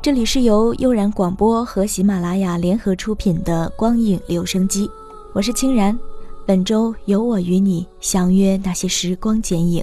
[0.00, 4.86] 这里是由悠然广播和喜马拉雅联合出品的《光影留声机》，
[5.32, 5.96] 我是清然。
[6.46, 9.82] 本周由我与你相约那些时光剪影。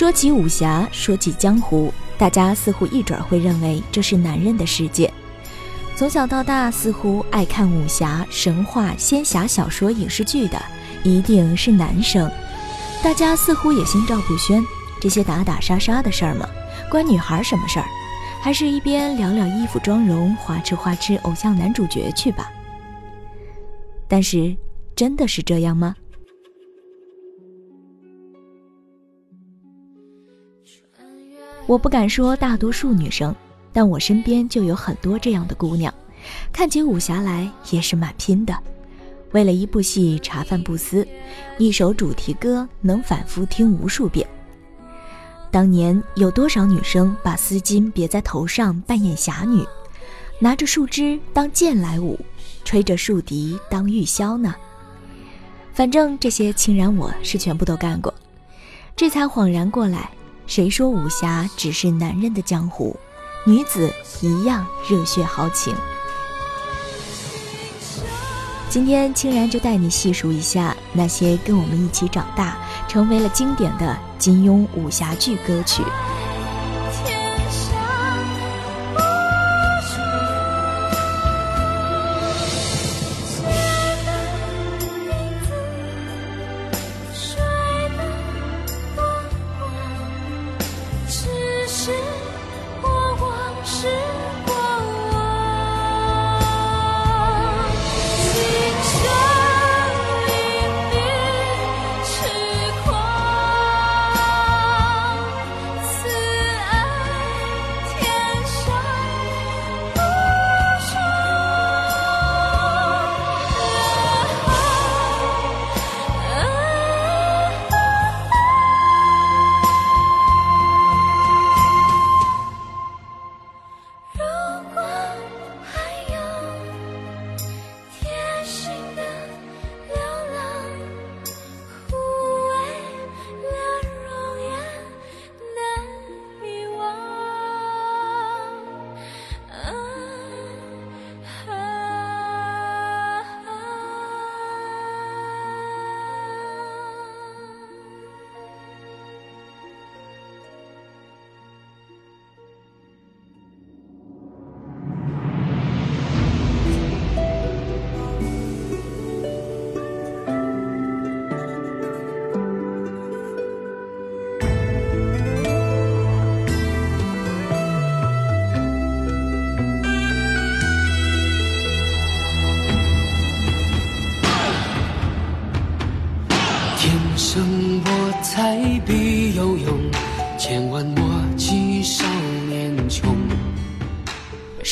[0.00, 5.12] 说起武侠，说起江湖，大家似乎一准会认为这是男人的世界。
[5.94, 10.58] 从小到大，似乎爱看武侠、神话、仙侠小说、影视剧的，
[11.04, 12.32] 一定是男生。
[13.02, 14.64] 大家似乎也心照不宣，
[15.02, 16.48] 这些打打杀杀的事儿嘛，
[16.90, 17.84] 关女孩儿什么事儿？
[18.42, 22.50] 还是一边聊聊衣服、妆容、花痴、花痴偶像男主角去吧。
[24.08, 24.56] 但是，
[24.96, 25.94] 真的是这样吗？
[31.70, 33.32] 我不敢说大多数女生，
[33.72, 35.94] 但我身边就有很多这样的姑娘，
[36.52, 38.52] 看起武侠来也是蛮拼的，
[39.30, 41.06] 为了一部戏茶饭不思，
[41.58, 44.26] 一首主题歌能反复听无数遍。
[45.52, 49.64] 当年有多少女生把丝巾别在头上扮演侠女，
[50.40, 52.18] 拿着树枝当剑来舞，
[52.64, 54.56] 吹着竖笛当玉箫呢？
[55.72, 58.12] 反正这些亲然我是全部都干过，
[58.96, 60.10] 这才恍然过来。
[60.50, 62.96] 谁说武侠只是男人的江湖？
[63.46, 63.88] 女子
[64.20, 65.72] 一样热血豪情。
[68.68, 72.58] 今天清然就带你细数一下那些跟我们一起长大，
[72.88, 75.84] 成为了经典的金庸武侠剧歌曲。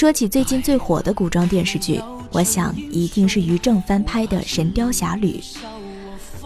[0.00, 2.00] 说起最近最火的古装电视剧，
[2.30, 5.40] 我想一定是于正翻拍的《神雕侠侣》。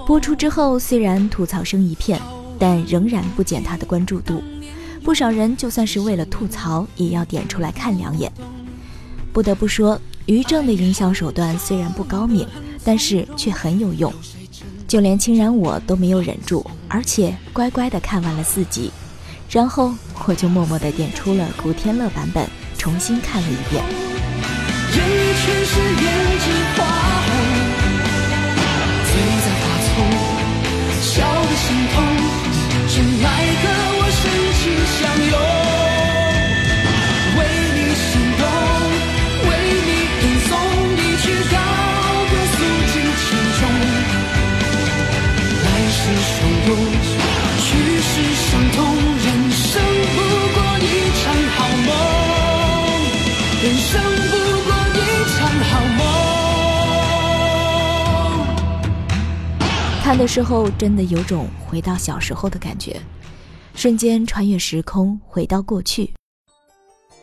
[0.06, 2.18] 播出之后，虽然吐槽声一片，
[2.58, 4.42] 但仍然不减他的关注度。
[5.04, 8.32] 不少人就算是为了吐槽，也要点出来看两眼。
[9.34, 12.48] 不得不说，于正的营销手段虽然不高明，
[12.82, 14.10] 但是却很有用。
[14.88, 18.90] 就连清然我都没有忍住，而且乖乖的看完了四集，
[19.50, 19.92] 然后
[20.26, 22.48] 我就默默的点出了古天乐版本。
[22.82, 23.80] 重新看了一遍。
[60.12, 63.00] 看的时候，真的有种回到小时候的感觉，
[63.74, 66.12] 瞬间穿越时空，回到过去。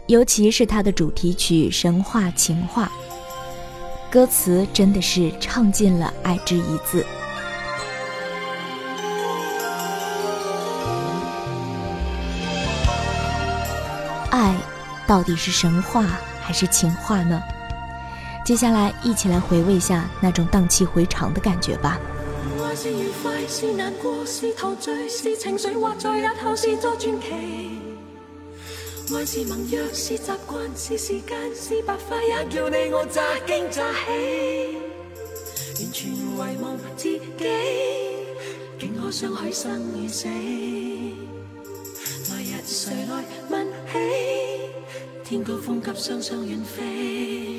[0.08, 2.92] 尤其是它的主题曲《神话情话》，
[4.12, 7.06] 歌词真的是唱尽了“爱”之一字。
[14.32, 14.56] 爱，
[15.06, 16.06] 到底是神话
[16.42, 17.40] 还是情话呢？
[18.44, 22.00] 接下来，一起来回味一下那种荡气回肠的感觉吧。
[22.72, 27.80] 爱是愉快，是难过，是陶醉，是情绪或在日后是座传奇。
[29.16, 34.78] 爱是盟约，是习惯，是时间，是白发也叫你我乍惊乍喜。
[35.82, 40.28] 完全遗忘自己，竟可相许生与死。
[42.30, 44.70] 来日谁来问起？
[45.26, 47.59] 天高风急，双双远飞。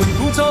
[0.00, 0.49] 回不走。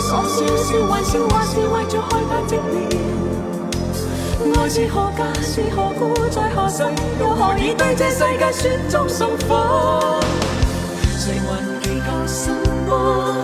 [0.00, 4.52] 所笑是玩笑还是为着害怕寂寥？
[4.58, 6.82] 爱是何价是何故在何世
[7.20, 10.18] 又何以对这世界雪中送火？
[11.18, 12.50] 谁还计较什
[12.88, 13.36] 么？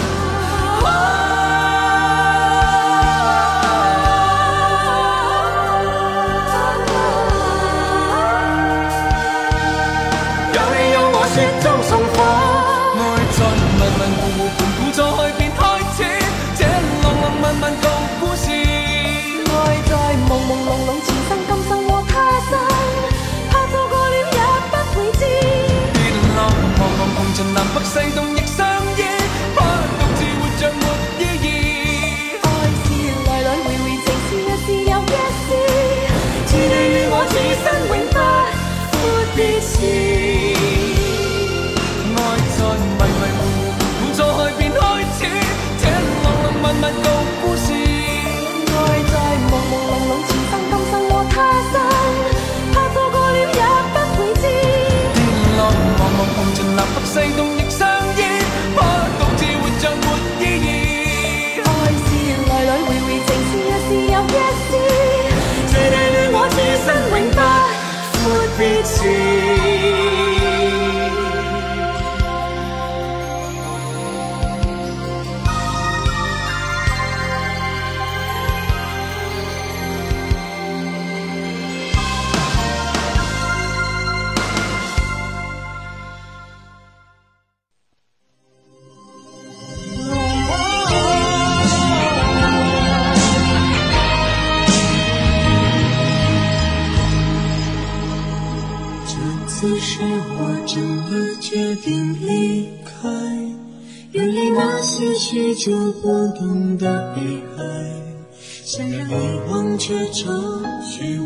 [110.12, 110.24] 去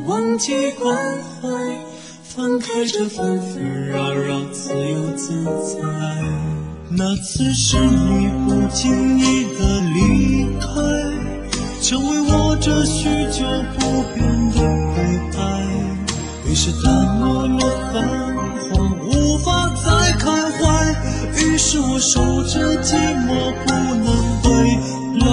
[0.06, 0.94] 忘记关
[1.40, 1.48] 怀，
[2.22, 5.80] 放开这纷纷扰扰，自由自在。
[6.90, 10.66] 那次是你不经意的离开，
[11.80, 13.42] 成为我这许久
[13.74, 14.66] 不变的悲
[15.38, 15.40] 哀。
[16.46, 17.58] 于是淡漠了
[17.90, 18.02] 繁
[18.68, 20.62] 华，无法再开怀。
[21.42, 22.92] 于是我守着寂
[23.24, 23.32] 寞，
[23.64, 23.66] 不
[24.04, 24.12] 能
[24.42, 24.78] 归
[25.26, 25.28] 来。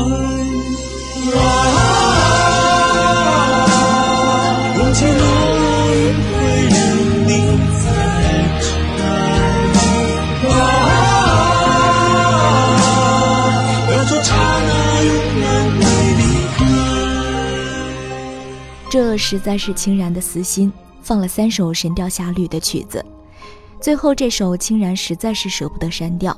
[1.35, 1.80] 来。
[19.31, 20.69] 实在是清然的私心，
[21.01, 23.01] 放了三首《神雕侠侣》的曲子，
[23.79, 26.37] 最后这首清然实在是舍不得删掉。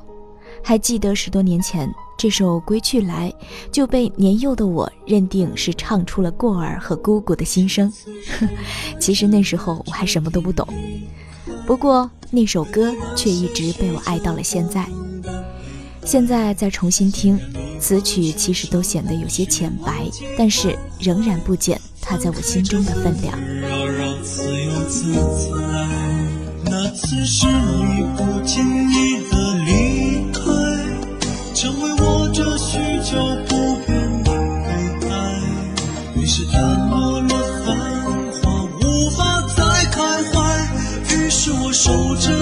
[0.64, 3.34] 还记得十多年前，这首《归去来》
[3.72, 7.92] 就被年幼的我认定是唱出了过儿和姑姑的心声。
[9.02, 10.68] 其实那时候我还什么都不懂，
[11.66, 14.86] 不过那首歌却一直被我爱到了现在。
[16.06, 17.40] 现在再重新听，
[17.80, 19.92] 此曲其实都显得有些浅白，
[20.38, 21.76] 但是仍然不减。
[22.06, 23.34] 他在我心中的分量。
[26.66, 30.52] 那次是你不经意的离开，
[31.54, 35.42] 成为我这许久不变的悲哀。
[36.22, 37.30] 于是淡漠了
[37.66, 37.78] 繁
[38.42, 41.18] 华，无法再开怀。
[41.18, 42.33] 于是我守着。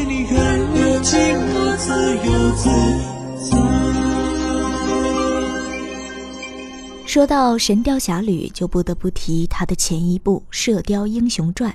[0.00, 0.36] 你情，
[7.06, 11.70] 说到《神雕侠侣》，就不得不提他的前一部《射雕英雄传》。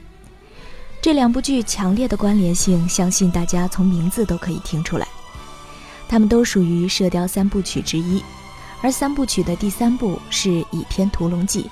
[0.99, 5.07] 这两部剧强烈的关联性，相信大家从名字都可以听出来。
[6.09, 8.21] 它们都属于《射雕三部曲》之一，
[8.81, 11.63] 而三部曲的第三部是《倚天屠龙记》，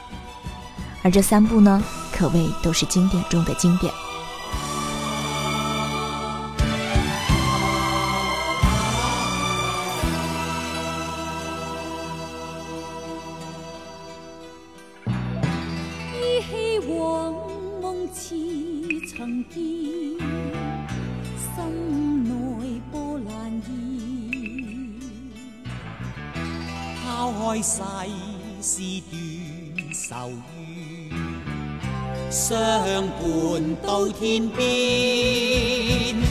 [1.03, 1.83] 而这三部呢，
[2.15, 3.91] 可谓都是经典中的经典。
[27.47, 27.73] 开世
[28.59, 36.25] 事断愁怨，相伴到天边。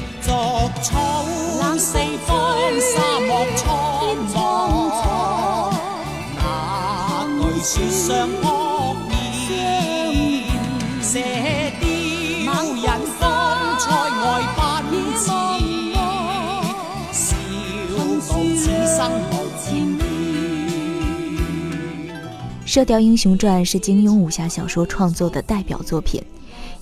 [22.77, 26.21] 《射雕英雄传》是金庸武侠小说创作的代表作品，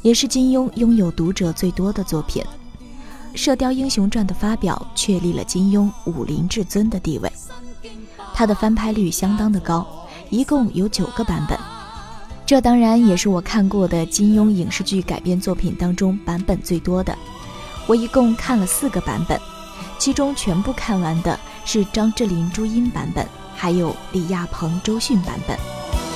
[0.01, 2.43] 也是金庸拥有读者最多的作品。
[3.37, 7.31] 《射雕英雄传》的发表确立了金庸武林至尊的地位。
[8.33, 9.87] 它的翻拍率相当的高，
[10.31, 11.59] 一共有九个版本。
[12.47, 17.15] 这当然也是我看过的金庸影视剧改编作品当中版本最多的。
[17.87, 19.39] 我一共看了四个版本，
[19.99, 25.55] 其中全部看完的是张智霖、朱茵版本，还有李亚鹏、周迅版本。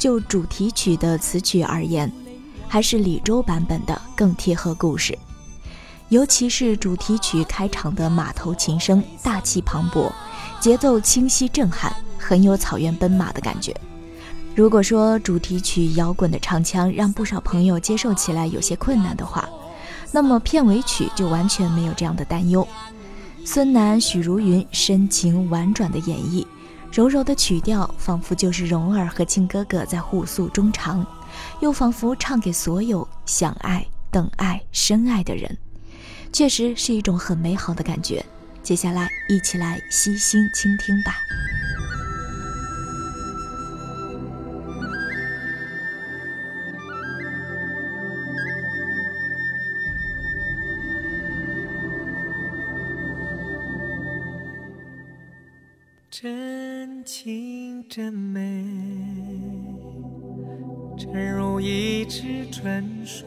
[0.00, 2.10] 就主题曲的词曲而言，
[2.66, 5.16] 还是李舟版本的更贴合故事，
[6.08, 10.10] 尤其是主题曲开场的马头琴声，大气磅礴，
[10.58, 13.76] 节奏清晰震撼，很有草原奔马的感觉。
[14.56, 19.46] 如果说主题曲摇滚的唱腔让不少朋友接受起来有些困难的话，
[20.10, 22.66] 那么片尾曲就完全没有这样的担忧。
[23.44, 26.46] 孙楠、许茹芸深情婉转的演绎。
[26.92, 31.06] 柔柔的曲调，仿佛就是蓉儿和靖哥哥在互诉衷肠，
[31.60, 35.56] 又仿佛唱给所有想爱、等爱、深爱的人，
[36.32, 38.24] 确实是一种很美好的感觉。
[38.62, 41.14] 接下来，一起来悉心倾听吧。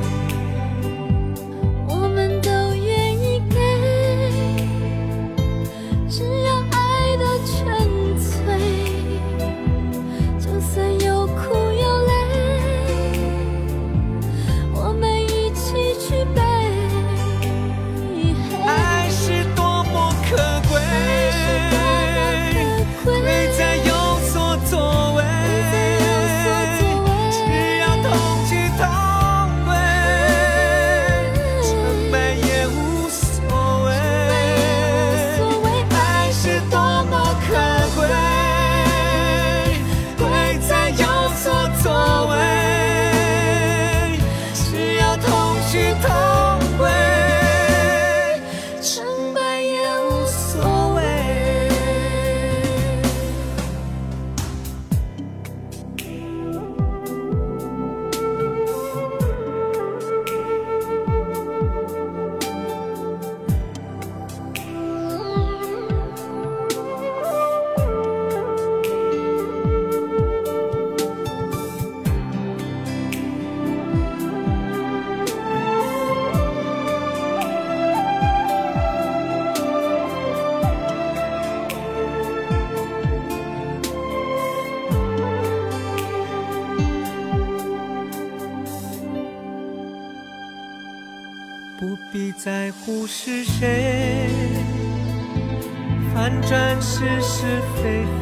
[96.97, 97.45] 是是
[97.83, 98.14] 非非。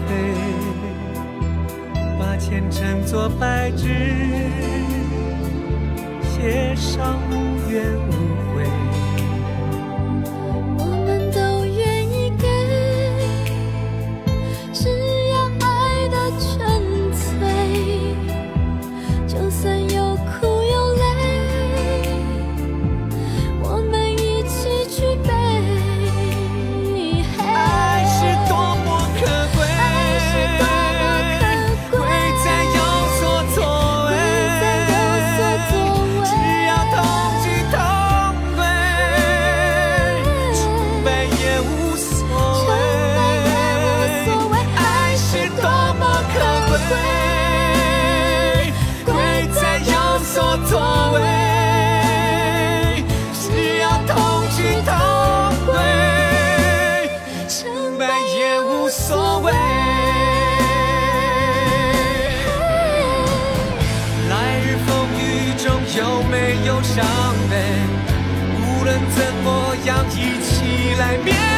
[71.22, 71.53] bien.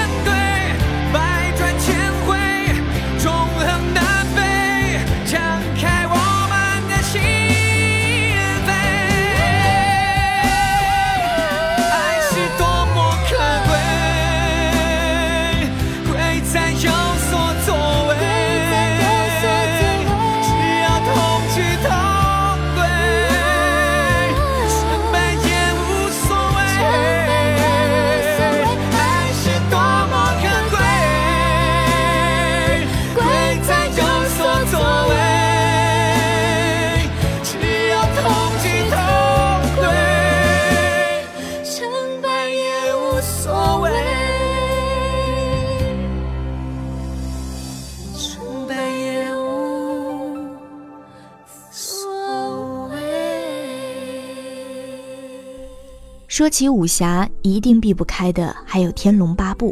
[56.38, 59.72] 说起武侠，一定避不开的还有《天龙八部》，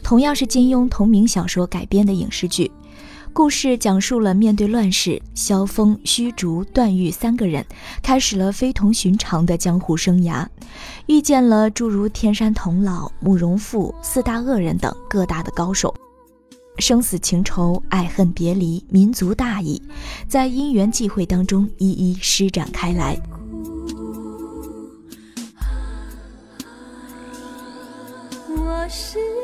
[0.00, 2.70] 同样是金庸同名小说改编的影视剧。
[3.32, 7.66] 故事讲述了面对乱世，萧峰、虚竹、段誉三个人
[8.00, 10.46] 开始了非同寻常的江湖生涯，
[11.06, 15.92] 遇见了诸如天山童姥、慕容复、四大恶人等各大的高手，
[16.78, 19.82] 生死情仇、爱恨别离、民族大义，
[20.28, 23.20] 在因缘际会当中一一施展开来。
[28.92, 29.41] 是。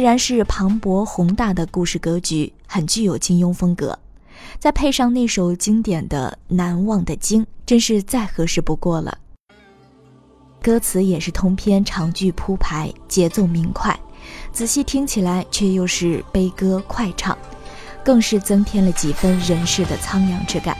[0.00, 3.98] 依然是磅礴宏大的故事格局，很具有金庸风格。
[4.58, 9.18] 再配上那首经典的《难忘的经》，真是再合适不过了。
[10.62, 13.94] 歌词也是通篇长句铺排，节奏明快，
[14.54, 17.36] 仔细听起来却又是悲歌快唱，
[18.02, 20.74] 更是增添了几分人世的苍凉之感。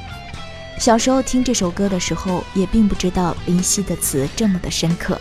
[0.78, 5.20] 小时候听这首歌的时候，也并不知道林夕的词这么的深刻。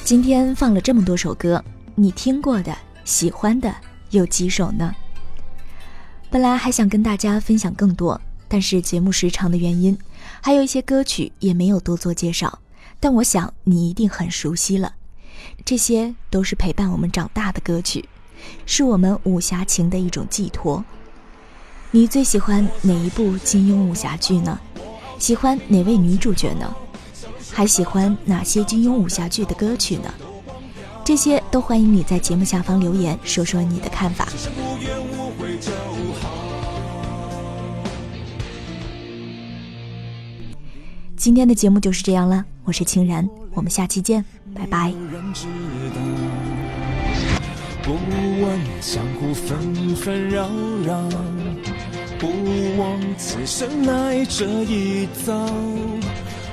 [0.04, 1.64] 今天放了这么多首歌，
[1.94, 3.74] 你听过的、喜欢的
[4.10, 4.94] 有几首呢？
[6.28, 9.96] 本来还想跟大家分享更多，但是节目时长的原因，
[10.42, 12.58] 还有一些歌曲也没有多做介绍。
[13.00, 14.94] 但我想你一定很熟悉了，
[15.64, 18.06] 这些都是陪伴我们长大的歌曲，
[18.66, 20.84] 是我们武侠情的一种寄托。
[21.92, 24.60] 你最喜欢哪一部金庸武侠剧呢？
[25.18, 26.70] 喜欢哪位女主角呢？
[27.56, 30.12] 还喜欢哪些金庸武侠剧的歌曲呢？
[31.04, 34.28] 这些都欢迎你在节目下方留言，说说你的看法。
[41.16, 44.92] 今天的节目就是这样了，我是清然，我们下期见，拜拜。
[47.84, 50.48] 不不问江湖纷纷扰
[50.84, 50.98] 扰，
[52.76, 55.48] 枉此生来这一遭。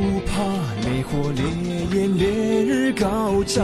[0.09, 0.41] 不怕
[0.89, 1.43] 烈火、烈
[1.93, 3.05] 焰、烈日高
[3.43, 3.61] 照，